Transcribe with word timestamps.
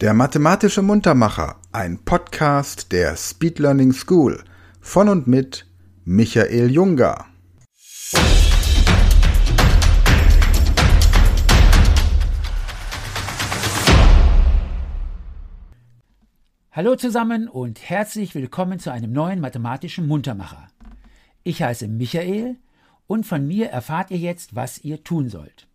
Der 0.00 0.12
mathematische 0.12 0.82
Muntermacher, 0.82 1.54
ein 1.70 1.98
Podcast 2.04 2.90
der 2.90 3.16
Speed 3.16 3.60
Learning 3.60 3.92
School 3.92 4.42
von 4.80 5.08
und 5.08 5.28
mit 5.28 5.66
Michael 6.04 6.68
Junger. 6.72 7.26
Hallo 16.72 16.96
zusammen 16.96 17.46
und 17.46 17.88
herzlich 17.88 18.34
willkommen 18.34 18.80
zu 18.80 18.90
einem 18.90 19.12
neuen 19.12 19.40
mathematischen 19.40 20.08
Muntermacher. 20.08 20.66
Ich 21.44 21.62
heiße 21.62 21.86
Michael 21.86 22.56
und 23.06 23.26
von 23.26 23.46
mir 23.46 23.68
erfahrt 23.68 24.10
ihr 24.10 24.18
jetzt, 24.18 24.56
was 24.56 24.82
ihr 24.82 25.04
tun 25.04 25.28
sollt. 25.28 25.68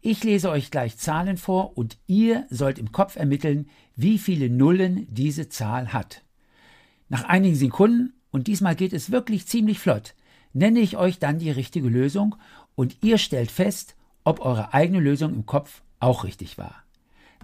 Ich 0.00 0.22
lese 0.22 0.50
euch 0.50 0.70
gleich 0.70 0.96
Zahlen 0.96 1.36
vor 1.36 1.76
und 1.76 1.98
ihr 2.06 2.46
sollt 2.50 2.78
im 2.78 2.92
Kopf 2.92 3.16
ermitteln, 3.16 3.68
wie 3.96 4.18
viele 4.18 4.48
Nullen 4.48 5.12
diese 5.12 5.48
Zahl 5.48 5.92
hat. 5.92 6.22
Nach 7.08 7.24
einigen 7.24 7.56
Sekunden, 7.56 8.14
und 8.30 8.46
diesmal 8.46 8.76
geht 8.76 8.92
es 8.92 9.10
wirklich 9.10 9.46
ziemlich 9.46 9.80
flott, 9.80 10.14
nenne 10.52 10.80
ich 10.80 10.96
euch 10.96 11.18
dann 11.18 11.38
die 11.38 11.50
richtige 11.50 11.88
Lösung 11.88 12.36
und 12.74 12.98
ihr 13.02 13.18
stellt 13.18 13.50
fest, 13.50 13.96
ob 14.24 14.40
eure 14.40 14.72
eigene 14.72 15.00
Lösung 15.00 15.34
im 15.34 15.46
Kopf 15.46 15.82
auch 16.00 16.24
richtig 16.24 16.58
war. 16.58 16.84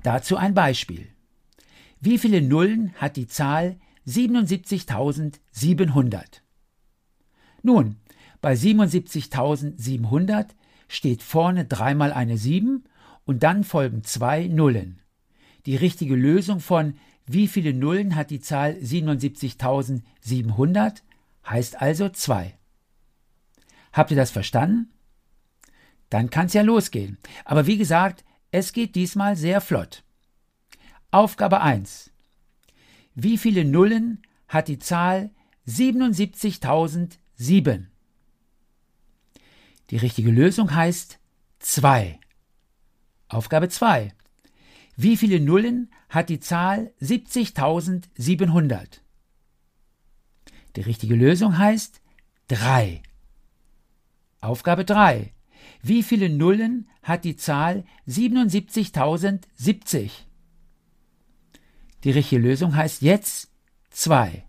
Dazu 0.03 0.37
ein 0.37 0.55
Beispiel. 0.55 1.09
Wie 2.01 2.19
viele 2.19 2.43
Nullen 2.43 2.93
hat 2.95 3.17
die 3.17 3.27
Zahl 3.27 3.77
77.700? 4.07 6.25
Nun, 7.63 7.97
bei 8.43 8.53
77.700 8.53 10.49
steht 10.89 11.23
vorne 11.23 11.65
dreimal 11.65 12.13
eine 12.13 12.39
7 12.39 12.85
und 13.25 13.43
dann 13.43 13.65
folgen 13.65 14.05
zwei 14.05 14.47
Nullen. 14.47 15.01
Die 15.67 15.75
richtige 15.77 16.15
Lösung 16.15 16.61
von 16.61 16.95
wie 17.27 17.49
viele 17.49 17.73
Nullen 17.73 18.17
hat 18.17 18.31
die 18.31 18.41
Zahl 18.41 18.73
77.700 18.73 21.01
heißt 21.47 21.81
also 21.81 22.11
2. 22.11 22.59
Habt 23.93 24.11
ihr 24.11 24.17
das 24.17 24.31
verstanden? 24.31 24.91
Dann 26.11 26.29
kann 26.31 26.47
es 26.47 26.53
ja 26.53 26.63
losgehen. 26.63 27.19
Aber 27.45 27.67
wie 27.67 27.79
gesagt, 27.79 28.25
es 28.51 28.73
geht 28.73 28.95
diesmal 28.95 29.35
sehr 29.37 29.61
flott. 29.61 30.05
Aufgabe 31.11 31.61
1. 31.61 32.13
Wie 33.15 33.37
viele 33.39 33.65
Nullen 33.65 34.23
hat 34.49 34.69
die 34.69 34.79
Zahl 34.79 35.31
77.007? 35.67 37.87
Die 39.91 39.99
richtige 39.99 40.31
Lösung 40.31 40.75
heißt 40.75 41.19
2. 41.59 42.19
Aufgabe 43.29 43.69
2. 43.69 44.15
Wie 44.97 45.17
viele 45.17 45.41
Nullen 45.41 45.91
hat 46.09 46.29
die 46.29 46.39
Zahl 46.41 46.93
70.700? 47.03 49.01
Die 50.77 50.81
richtige 50.81 51.17
Lösung 51.17 51.59
heißt 51.59 52.01
3. 52.49 53.03
Aufgabe 54.41 54.85
3. 54.85 55.33
Wie 55.83 56.03
viele 56.03 56.29
Nullen 56.31 56.89
hat 57.03 57.25
die 57.25 57.37
Zahl 57.37 57.85
77.070? 58.09 60.11
Die 62.05 62.11
richtige 62.11 62.41
Lösung 62.41 62.75
heißt 62.77 63.03
jetzt 63.03 63.51
2. 63.91 64.47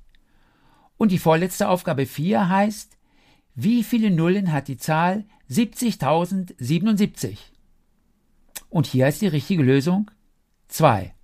Und 0.97 1.11
die 1.11 1.19
vorletzte 1.19 1.67
Aufgabe 1.69 2.05
4 2.05 2.49
heißt 2.49 2.94
wie 3.55 3.83
viele 3.83 4.11
Nullen 4.11 4.51
hat 4.51 4.67
die 4.67 4.77
Zahl 4.77 5.23
70.077? 5.49 7.37
Und 8.69 8.85
hier 8.85 9.07
ist 9.07 9.21
die 9.21 9.27
richtige 9.27 9.63
Lösung 9.63 10.11
2. 10.67 11.15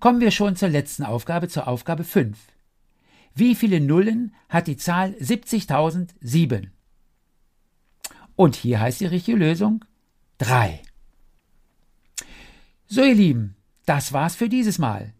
Kommen 0.00 0.20
wir 0.20 0.30
schon 0.30 0.56
zur 0.56 0.70
letzten 0.70 1.02
Aufgabe, 1.04 1.48
zur 1.48 1.68
Aufgabe 1.68 2.04
5. 2.04 2.38
Wie 3.34 3.54
viele 3.54 3.80
Nullen 3.80 4.34
hat 4.48 4.66
die 4.66 4.78
Zahl 4.78 5.10
70.007? 5.20 6.68
Und 8.36 8.56
hier 8.56 8.80
heißt 8.80 9.00
die 9.00 9.06
richtige 9.06 9.36
Lösung 9.36 9.84
3. 10.38 10.80
So 12.86 13.02
ihr 13.02 13.14
Lieben, 13.14 13.56
das 13.84 14.14
war's 14.14 14.36
für 14.36 14.48
dieses 14.48 14.78
Mal. 14.78 15.12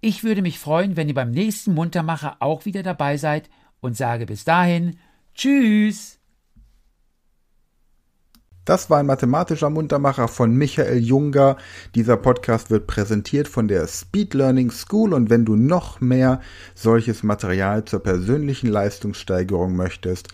Ich 0.00 0.24
würde 0.24 0.40
mich 0.42 0.58
freuen, 0.58 0.96
wenn 0.96 1.08
ihr 1.08 1.14
beim 1.14 1.30
nächsten 1.30 1.74
Muntermacher 1.74 2.36
auch 2.40 2.64
wieder 2.64 2.82
dabei 2.82 3.18
seid 3.18 3.50
und 3.80 3.96
sage 3.96 4.26
bis 4.26 4.44
dahin 4.44 4.98
Tschüss! 5.36 6.18
Das 8.64 8.88
war 8.88 8.98
ein 8.98 9.06
mathematischer 9.06 9.70
Muntermacher 9.70 10.28
von 10.28 10.56
Michael 10.56 10.98
Junger. 10.98 11.58
Dieser 11.94 12.16
Podcast 12.16 12.70
wird 12.70 12.86
präsentiert 12.86 13.46
von 13.46 13.68
der 13.68 13.86
Speed 13.86 14.32
Learning 14.32 14.70
School 14.70 15.12
und 15.12 15.28
wenn 15.28 15.44
du 15.44 15.54
noch 15.54 16.00
mehr 16.00 16.40
solches 16.74 17.22
Material 17.22 17.84
zur 17.84 18.02
persönlichen 18.02 18.68
Leistungssteigerung 18.68 19.76
möchtest, 19.76 20.28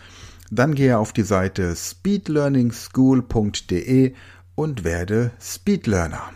dann 0.49 0.73
gehe 0.73 0.97
auf 0.97 1.11
die 1.11 1.23
Seite 1.23 1.75
speedlearningschool.de 1.75 4.13
und 4.55 4.85
werde 4.85 5.31
Speedlearner. 5.39 6.31